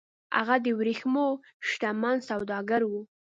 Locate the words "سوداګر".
2.29-2.81